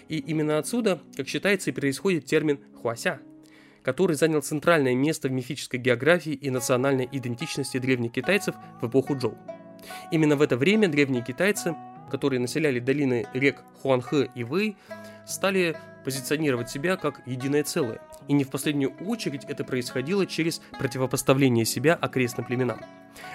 И 0.10 0.18
именно 0.18 0.58
отсюда, 0.58 1.00
как 1.16 1.28
считается, 1.28 1.70
и 1.70 1.74
происходит 1.74 2.26
термин 2.26 2.60
«хуася», 2.82 3.20
который 3.84 4.16
занял 4.16 4.42
центральное 4.42 4.96
место 4.96 5.28
в 5.28 5.32
мифической 5.32 5.80
географии 5.80 6.34
и 6.34 6.50
национальной 6.50 7.08
идентичности 7.12 7.78
древних 7.78 8.14
китайцев 8.14 8.56
в 8.82 8.88
эпоху 8.88 9.16
Джоу. 9.16 9.38
Именно 10.12 10.38
в 10.38 10.42
это 10.42 10.58
время 10.58 10.88
древние 10.88 11.24
китайцы 11.24 11.76
которые 12.10 12.40
населяли 12.40 12.80
долины 12.80 13.28
рек 13.34 13.64
Хуанхэ 13.82 14.30
и 14.34 14.44
Вэй, 14.44 14.78
стали 15.26 15.78
позиционировать 16.04 16.70
себя 16.70 16.96
как 16.96 17.22
единое 17.26 17.64
целое. 17.64 18.00
И 18.28 18.34
не 18.34 18.44
в 18.44 18.50
последнюю 18.50 18.94
очередь 19.06 19.44
это 19.46 19.64
происходило 19.64 20.26
через 20.26 20.62
противопоставление 20.80 21.66
себя 21.66 21.96
окрестным 21.96 22.46
племенам. 22.46 22.82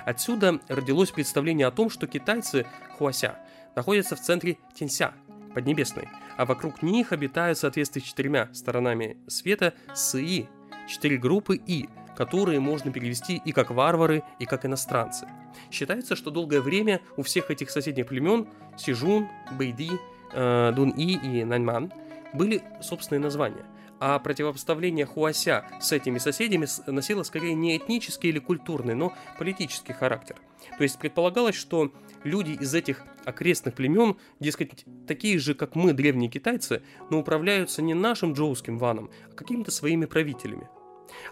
Отсюда 0.04 0.60
родилось 0.68 1.10
представление 1.10 1.66
о 1.66 1.70
том, 1.70 1.90
что 1.90 2.06
китайцы 2.06 2.66
Хуася 2.96 3.36
находятся 3.74 4.16
в 4.16 4.20
центре 4.20 4.58
Тенься, 4.74 5.12
Поднебесной, 5.54 6.08
а 6.38 6.46
вокруг 6.46 6.82
них 6.82 7.12
обитают, 7.12 7.58
соответственно, 7.58 8.04
четырьмя 8.04 8.48
сторонами 8.54 9.18
света 9.28 9.74
Сыи, 9.94 10.48
четыре 10.88 11.18
группы 11.18 11.56
И, 11.66 11.88
которые 12.16 12.60
можно 12.60 12.92
перевести 12.92 13.40
и 13.44 13.52
как 13.52 13.70
варвары, 13.70 14.22
и 14.38 14.46
как 14.46 14.64
иностранцы. 14.64 15.26
Считается, 15.70 16.16
что 16.16 16.30
долгое 16.30 16.60
время 16.60 17.00
у 17.16 17.22
всех 17.22 17.50
этих 17.50 17.70
соседних 17.70 18.06
племен 18.06 18.46
Сижун, 18.76 19.28
Бэйди, 19.52 19.90
э, 20.32 20.72
Дун-И 20.74 21.18
и 21.22 21.44
Наньман 21.44 21.92
были 22.32 22.62
собственные 22.80 23.20
названия. 23.20 23.64
А 24.04 24.18
противопоставление 24.18 25.06
Хуася 25.06 25.64
с 25.80 25.92
этими 25.92 26.18
соседями 26.18 26.66
носило 26.90 27.22
скорее 27.22 27.54
не 27.54 27.76
этнический 27.76 28.30
или 28.30 28.40
культурный, 28.40 28.96
но 28.96 29.12
политический 29.38 29.92
характер. 29.92 30.36
То 30.76 30.82
есть 30.82 30.98
предполагалось, 30.98 31.54
что 31.54 31.92
люди 32.24 32.52
из 32.52 32.74
этих 32.74 33.04
окрестных 33.24 33.74
племен, 33.74 34.16
дескать, 34.40 34.84
такие 35.06 35.38
же, 35.38 35.54
как 35.54 35.76
мы, 35.76 35.92
древние 35.92 36.28
китайцы, 36.28 36.82
но 37.10 37.20
управляются 37.20 37.80
не 37.80 37.94
нашим 37.94 38.32
джоуским 38.32 38.76
ваном, 38.76 39.10
а 39.30 39.34
какими-то 39.34 39.70
своими 39.70 40.06
правителями. 40.06 40.68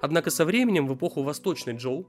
Однако 0.00 0.30
со 0.30 0.44
временем, 0.44 0.86
в 0.86 0.94
эпоху 0.94 1.22
Восточной 1.22 1.74
Джоу, 1.74 2.06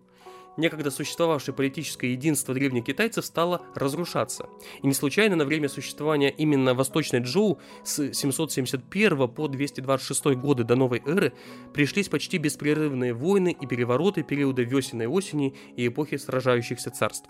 некогда 0.57 0.91
существовавшее 0.91 1.55
политическое 1.55 2.11
единство 2.11 2.53
древних 2.53 2.85
китайцев 2.85 3.25
стало 3.25 3.61
разрушаться. 3.75 4.47
И 4.81 4.87
не 4.87 4.93
случайно 4.93 5.35
на 5.35 5.45
время 5.45 5.69
существования 5.69 6.29
именно 6.29 6.73
Восточной 6.73 7.19
Джоу 7.19 7.59
с 7.83 8.13
771 8.13 9.27
по 9.29 9.47
226 9.47 10.25
годы 10.37 10.63
до 10.63 10.75
новой 10.75 11.01
эры 11.05 11.33
пришлись 11.73 12.09
почти 12.09 12.37
беспрерывные 12.37 13.13
войны 13.13 13.55
и 13.59 13.65
перевороты 13.65 14.23
периода 14.23 14.61
весенней 14.63 15.07
осени 15.07 15.55
и 15.75 15.87
эпохи 15.87 16.17
сражающихся 16.17 16.91
царств. 16.91 17.29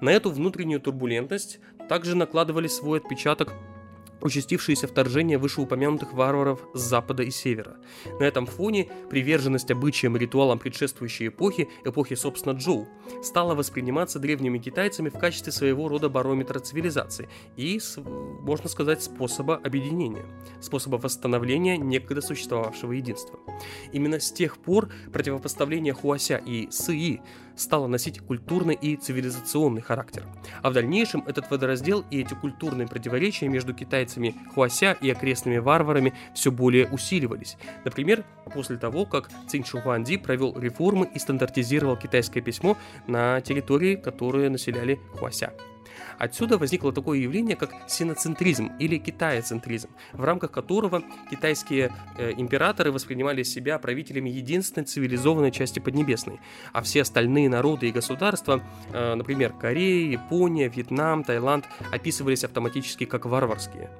На 0.00 0.10
эту 0.10 0.30
внутреннюю 0.30 0.80
турбулентность 0.80 1.60
также 1.88 2.16
накладывали 2.16 2.66
свой 2.66 2.98
отпечаток 2.98 3.54
участившиеся 4.22 4.86
вторжения 4.86 5.38
вышеупомянутых 5.38 6.12
варваров 6.12 6.60
с 6.74 6.80
запада 6.80 7.22
и 7.22 7.30
севера. 7.30 7.76
На 8.18 8.24
этом 8.24 8.46
фоне 8.46 8.88
приверженность 9.10 9.70
обычаям 9.70 10.16
и 10.16 10.20
ритуалам 10.20 10.58
предшествующей 10.58 11.28
эпохи, 11.28 11.68
эпохи, 11.84 12.14
собственно, 12.14 12.54
Джоу, 12.54 12.88
стала 13.22 13.54
восприниматься 13.54 14.18
древними 14.18 14.58
китайцами 14.58 15.08
в 15.08 15.18
качестве 15.18 15.52
своего 15.52 15.88
рода 15.88 16.08
барометра 16.08 16.60
цивилизации 16.60 17.28
и, 17.56 17.80
можно 17.96 18.68
сказать, 18.68 19.02
способа 19.02 19.56
объединения, 19.56 20.24
способа 20.60 20.96
восстановления 20.96 21.76
некогда 21.76 22.22
существовавшего 22.22 22.92
единства. 22.92 23.38
Именно 23.92 24.20
с 24.20 24.32
тех 24.32 24.58
пор 24.58 24.90
противопоставление 25.12 25.92
Хуася 25.92 26.36
и 26.36 26.70
Сыи 26.70 27.20
стала 27.62 27.86
носить 27.86 28.20
культурный 28.20 28.74
и 28.74 28.96
цивилизационный 28.96 29.80
характер. 29.80 30.24
А 30.62 30.70
в 30.70 30.72
дальнейшем 30.72 31.24
этот 31.26 31.50
водораздел 31.50 32.04
и 32.10 32.20
эти 32.20 32.34
культурные 32.34 32.86
противоречия 32.86 33.48
между 33.48 33.72
китайцами 33.72 34.34
Хуася 34.54 34.92
и 35.00 35.10
окрестными 35.10 35.58
варварами 35.58 36.12
все 36.34 36.50
более 36.50 36.88
усиливались. 36.88 37.56
Например, 37.84 38.24
после 38.52 38.76
того, 38.76 39.06
как 39.06 39.30
Цинь 39.48 39.64
Шухуанди 39.64 40.16
провел 40.16 40.58
реформы 40.58 41.08
и 41.14 41.18
стандартизировал 41.18 41.96
китайское 41.96 42.42
письмо 42.42 42.76
на 43.06 43.40
территории, 43.40 43.96
которые 43.96 44.50
населяли 44.50 45.00
Хуася. 45.14 45.52
Отсюда 46.18 46.58
возникло 46.58 46.92
такое 46.92 47.18
явление, 47.18 47.56
как 47.56 47.74
синоцентризм 47.88 48.72
или 48.78 48.98
китаецентризм, 48.98 49.90
в 50.12 50.24
рамках 50.24 50.50
которого 50.50 51.02
китайские 51.30 51.92
э, 52.16 52.32
императоры 52.36 52.92
воспринимали 52.92 53.42
себя 53.42 53.78
правителями 53.78 54.30
единственной 54.30 54.84
цивилизованной 54.84 55.50
части 55.50 55.78
Поднебесной, 55.78 56.40
а 56.72 56.82
все 56.82 57.02
остальные 57.02 57.48
народы 57.48 57.88
и 57.88 57.92
государства, 57.92 58.62
э, 58.92 59.14
например, 59.14 59.52
Корея, 59.52 60.10
Япония, 60.10 60.68
Вьетнам, 60.68 61.24
Таиланд, 61.24 61.64
описывались 61.90 62.44
автоматически 62.44 63.04
как 63.04 63.26
варварские. 63.26 63.90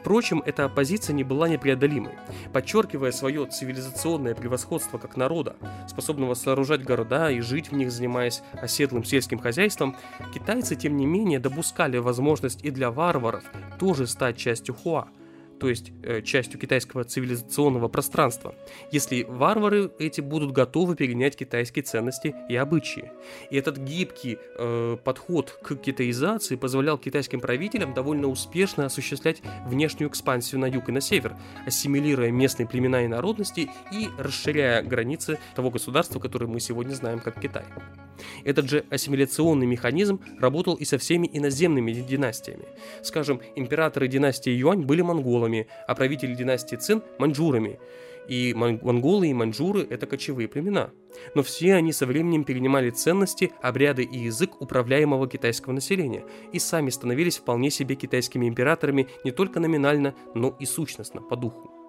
Впрочем, 0.00 0.42
эта 0.46 0.64
оппозиция 0.64 1.14
не 1.14 1.24
была 1.24 1.48
непреодолимой. 1.48 2.14
Подчеркивая 2.52 3.12
свое 3.12 3.46
цивилизационное 3.46 4.34
превосходство 4.34 4.98
как 4.98 5.16
народа, 5.16 5.56
способного 5.88 6.34
сооружать 6.34 6.82
города 6.82 7.30
и 7.30 7.40
жить 7.40 7.70
в 7.70 7.74
них, 7.74 7.90
занимаясь 7.90 8.42
оседлым 8.52 9.04
сельским 9.04 9.38
хозяйством, 9.38 9.96
китайцы, 10.32 10.76
тем 10.76 10.96
не 10.96 11.06
менее, 11.06 11.38
допускали 11.40 11.98
возможность 11.98 12.64
и 12.64 12.70
для 12.70 12.90
варваров 12.90 13.44
тоже 13.78 14.06
стать 14.06 14.36
частью 14.36 14.74
Хуа– 14.74 15.08
то 15.60 15.68
есть 15.68 15.92
э, 16.02 16.22
частью 16.22 16.58
китайского 16.58 17.04
цивилизационного 17.04 17.88
пространства, 17.88 18.54
если 18.90 19.24
варвары 19.28 19.92
эти 19.98 20.20
будут 20.20 20.52
готовы 20.52 20.96
перенять 20.96 21.36
китайские 21.36 21.82
ценности 21.82 22.34
и 22.48 22.56
обычаи. 22.56 23.12
И 23.50 23.56
этот 23.56 23.76
гибкий 23.76 24.38
э, 24.58 24.96
подход 25.04 25.50
к 25.62 25.76
китаизации 25.76 26.56
позволял 26.56 26.96
китайским 26.96 27.40
правителям 27.40 27.92
довольно 27.92 28.28
успешно 28.28 28.86
осуществлять 28.86 29.42
внешнюю 29.66 30.08
экспансию 30.10 30.60
на 30.60 30.66
юг 30.66 30.88
и 30.88 30.92
на 30.92 31.02
север, 31.02 31.36
ассимилируя 31.66 32.30
местные 32.30 32.66
племена 32.66 33.04
и 33.04 33.08
народности 33.08 33.70
и 33.92 34.08
расширяя 34.18 34.82
границы 34.82 35.38
того 35.54 35.70
государства, 35.70 36.18
которое 36.18 36.46
мы 36.46 36.60
сегодня 36.60 36.94
знаем 36.94 37.20
как 37.20 37.38
Китай. 37.38 37.64
Этот 38.44 38.68
же 38.68 38.84
ассимиляционный 38.90 39.66
механизм 39.66 40.20
работал 40.38 40.74
и 40.74 40.84
со 40.84 40.98
всеми 40.98 41.28
иноземными 41.32 41.92
династиями. 41.92 42.64
Скажем, 43.02 43.40
императоры 43.56 44.08
династии 44.08 44.50
Юань 44.50 44.82
были 44.82 45.02
монголами, 45.02 45.66
а 45.86 45.94
правители 45.94 46.34
династии 46.34 46.76
Цин– 46.76 47.02
маньчжурами. 47.18 47.78
И 48.28 48.54
монголы 48.54 49.28
и 49.28 49.34
маньчжуры– 49.34 49.86
это 49.90 50.06
кочевые 50.06 50.46
племена. 50.46 50.90
Но 51.34 51.42
все 51.42 51.74
они 51.74 51.92
со 51.92 52.06
временем 52.06 52.44
перенимали 52.44 52.90
ценности, 52.90 53.50
обряды 53.60 54.04
и 54.04 54.18
язык 54.18 54.60
управляемого 54.60 55.28
китайского 55.28 55.72
населения 55.72 56.24
и 56.52 56.58
сами 56.58 56.90
становились 56.90 57.38
вполне 57.38 57.70
себе 57.70 57.96
китайскими 57.96 58.46
императорами 58.46 59.08
не 59.24 59.32
только 59.32 59.58
номинально, 59.58 60.14
но 60.34 60.56
и 60.60 60.64
сущностно, 60.64 61.20
по 61.20 61.34
духу. 61.36 61.79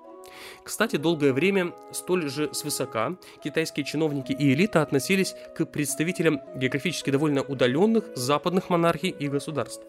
Кстати, 0.63 0.95
долгое 0.95 1.33
время 1.33 1.73
столь 1.91 2.29
же 2.29 2.53
свысока 2.53 3.15
китайские 3.43 3.85
чиновники 3.85 4.31
и 4.31 4.53
элита 4.53 4.81
относились 4.81 5.35
к 5.55 5.65
представителям 5.65 6.41
географически 6.55 7.09
довольно 7.09 7.41
удаленных 7.41 8.05
западных 8.15 8.69
монархий 8.69 9.09
и 9.09 9.27
государств. 9.27 9.83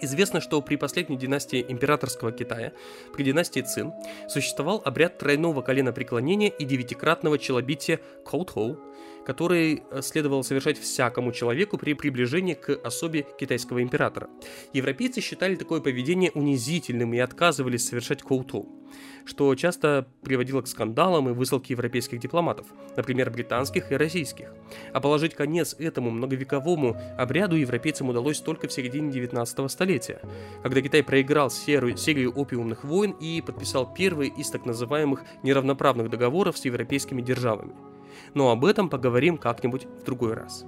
Известно, 0.00 0.40
что 0.40 0.60
при 0.62 0.76
последней 0.76 1.16
династии 1.16 1.64
императорского 1.66 2.32
Китая, 2.32 2.72
при 3.14 3.22
династии 3.22 3.60
Цин, 3.60 3.92
существовал 4.28 4.82
обряд 4.84 5.18
тройного 5.18 5.62
колена 5.62 5.92
преклонения 5.92 6.48
и 6.48 6.64
девятикратного 6.64 7.38
челобития 7.38 8.00
Коутхоу, 8.24 8.78
который 9.26 9.82
э, 9.90 10.02
следовало 10.02 10.42
совершать 10.42 10.78
всякому 10.78 11.32
человеку 11.32 11.78
при 11.78 11.94
приближении 11.94 12.54
к 12.54 12.70
особе 12.84 13.26
китайского 13.38 13.82
императора. 13.82 14.28
Европейцы 14.72 15.20
считали 15.20 15.56
такое 15.56 15.80
поведение 15.80 16.30
унизительным 16.30 17.12
и 17.12 17.18
отказывались 17.18 17.88
совершать 17.88 18.22
коутоу, 18.22 18.68
что 19.24 19.52
часто 19.56 20.06
приводило 20.22 20.62
к 20.62 20.68
скандалам 20.68 21.28
и 21.28 21.32
высылке 21.32 21.74
европейских 21.74 22.20
дипломатов, 22.20 22.68
например, 22.96 23.30
британских 23.30 23.90
и 23.90 23.96
российских. 23.96 24.54
А 24.92 25.00
положить 25.00 25.34
конец 25.34 25.74
этому 25.76 26.10
многовековому 26.10 26.96
обряду 27.18 27.56
европейцам 27.56 28.08
удалось 28.08 28.40
только 28.40 28.68
в 28.68 28.72
середине 28.72 29.10
19 29.10 29.70
столетия, 29.70 29.85
когда 30.62 30.82
Китай 30.82 31.02
проиграл 31.02 31.50
серию, 31.50 31.96
серию 31.96 32.32
опиумных 32.32 32.84
войн 32.84 33.12
и 33.20 33.40
подписал 33.40 33.92
первый 33.94 34.28
из 34.28 34.50
так 34.50 34.66
называемых 34.66 35.24
неравноправных 35.42 36.10
договоров 36.10 36.58
с 36.58 36.64
европейскими 36.64 37.22
державами 37.22 37.72
но 38.34 38.50
об 38.50 38.64
этом 38.64 38.88
поговорим 38.88 39.38
как-нибудь 39.38 39.86
в 39.86 40.04
другой 40.04 40.34
раз. 40.34 40.64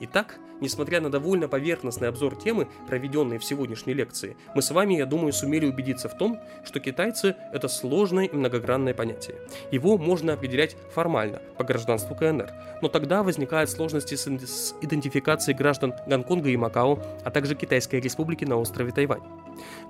Итак, 0.00 0.38
несмотря 0.60 1.00
на 1.00 1.10
довольно 1.10 1.48
поверхностный 1.48 2.08
обзор 2.08 2.36
темы, 2.36 2.68
проведенный 2.88 3.38
в 3.38 3.44
сегодняшней 3.44 3.94
лекции, 3.94 4.36
мы 4.54 4.62
с 4.62 4.70
вами, 4.70 4.94
я 4.94 5.06
думаю, 5.06 5.32
сумели 5.32 5.66
убедиться 5.66 6.08
в 6.08 6.16
том, 6.16 6.38
что 6.64 6.80
китайцы– 6.80 7.36
это 7.52 7.68
сложное 7.68 8.24
и 8.24 8.36
многогранное 8.36 8.94
понятие. 8.94 9.36
Его 9.70 9.98
можно 9.98 10.32
определять 10.32 10.76
формально, 10.94 11.40
по 11.56 11.64
гражданству 11.64 12.14
КНР, 12.14 12.50
но 12.82 12.88
тогда 12.88 13.22
возникают 13.22 13.70
сложности 13.70 14.14
с 14.14 14.74
идентификацией 14.80 15.56
граждан 15.56 15.94
Гонконга 16.06 16.50
и 16.50 16.56
Макао, 16.56 16.98
а 17.24 17.30
также 17.30 17.54
Китайской 17.54 18.00
республики 18.00 18.44
на 18.44 18.56
острове 18.56 18.92
Тайвань. 18.92 19.22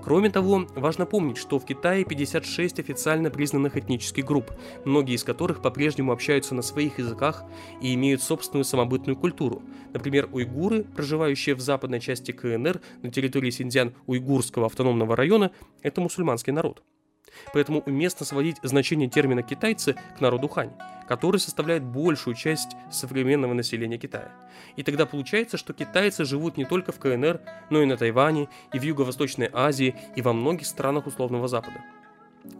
Кроме 0.03 0.31
того, 0.31 0.67
важно 0.77 1.07
помнить, 1.07 1.37
что 1.37 1.59
в 1.59 1.65
Китае 1.65 2.05
56 2.05 2.79
официально 2.79 3.31
признанных 3.31 3.77
этнических 3.77 4.25
групп, 4.25 4.53
многие 4.85 5.15
из 5.15 5.25
которых 5.25 5.61
по-прежнему 5.61 6.13
общаются 6.13 6.55
на 6.55 6.63
своих 6.63 6.99
языках 6.99 7.43
и 7.81 7.93
имеют 7.95 8.23
собственную 8.23 8.65
самобытную 8.65 9.17
культуру. 9.17 9.63
Например, 9.93 10.29
уйгуры, 10.31 10.56
проживающие 10.95 11.55
в 11.55 11.61
западной 11.61 12.01
части 12.01 12.33
КНР 12.33 12.81
на 13.03 13.11
территории 13.11 13.51
Синьцзян-Уйгурского 13.51 14.67
автономного 14.67 15.15
района, 15.17 15.51
это 15.83 16.01
мусульманский 16.01 16.53
народ. 16.53 16.83
Поэтому 17.53 17.81
уместно 17.81 18.25
сводить 18.25 18.57
значение 18.63 19.09
термина 19.09 19.43
«китайцы» 19.43 19.97
к 20.17 20.21
народу 20.21 20.49
хань, 20.49 20.73
который 21.09 21.39
составляет 21.39 21.83
большую 21.83 22.35
часть 22.35 22.71
современного 22.91 23.53
населения 23.53 23.99
Китая. 23.99 24.33
И 24.77 24.83
тогда 24.83 25.07
получается, 25.07 25.57
что 25.57 25.73
китайцы 25.73 26.25
живут 26.25 26.57
не 26.57 26.65
только 26.65 26.93
в 26.93 26.99
КНР, 26.99 27.41
но 27.71 27.83
и 27.83 27.87
на 27.87 27.97
Тайване, 27.97 28.49
и 28.73 28.79
в 28.79 28.83
Юго-Восточной 28.83 29.51
Азии, 29.53 29.95
и 30.17 30.23
во 30.23 30.33
многих 30.33 30.67
странах 30.67 31.07
условного 31.07 31.49
Запада. 31.49 31.83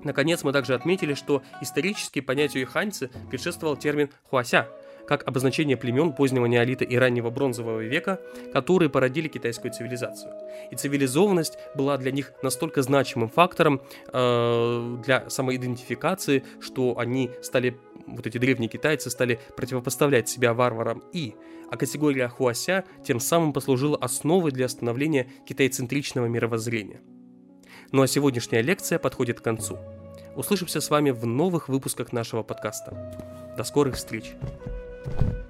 Наконец, 0.03 0.43
мы 0.43 0.53
также 0.53 0.75
отметили, 0.75 1.15
что 1.15 1.43
исторически 1.63 2.21
понятию 2.21 2.67
ханьцы 2.67 3.11
предшествовал 3.31 3.77
термин 3.77 4.11
«хуася», 4.25 4.69
как 5.07 5.27
обозначение 5.27 5.77
племен 5.77 6.13
позднего 6.13 6.47
неолита 6.47 6.85
и 6.85 6.97
раннего 6.97 7.31
бронзового 7.31 7.81
века, 7.81 8.21
которые 8.53 8.91
породили 8.91 9.29
китайскую 9.29 9.73
цивилизацию. 9.73 10.33
И 10.71 10.77
цивилизованность 10.77 11.59
была 11.75 11.97
для 11.97 12.13
них 12.13 12.33
настолько 12.43 12.83
значимым 12.83 13.29
фактором 13.29 13.81
э, 14.13 14.97
для 15.05 15.29
самоидентификации, 15.31 16.45
что 16.61 16.99
они 16.99 17.31
стали, 17.43 17.79
вот 18.07 18.27
эти 18.27 18.39
древние 18.39 18.69
китайцы 18.69 19.11
стали 19.11 19.41
противопоставлять 19.57 20.29
себя 20.29 20.55
варварам 20.55 21.03
и, 21.13 21.35
а 21.71 21.77
категория 21.77 22.29
хуася 22.29 22.85
тем 23.05 23.21
самым 23.21 23.53
послужила 23.53 23.97
основой 23.97 24.53
для 24.53 24.69
становления 24.69 25.29
китайцентричного 25.47 26.27
мировоззрения. 26.27 27.01
Ну 27.93 28.03
а 28.03 28.07
сегодняшняя 28.07 28.63
лекция 28.63 28.99
подходит 28.99 29.41
к 29.41 29.45
концу. 29.45 29.79
Услышимся 30.35 30.81
с 30.81 30.91
вами 30.91 31.11
в 31.11 31.25
новых 31.25 31.69
выпусках 31.69 32.13
нашего 32.13 32.43
подкаста. 32.43 33.55
До 33.57 33.65
скорых 33.65 33.97
встреч! 33.97 34.35
you. 35.07 35.46